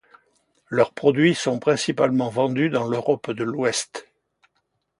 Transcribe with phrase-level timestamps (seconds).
[0.67, 4.09] Leurs produits sont principalement vendus dans l'Europe de l'Ouest.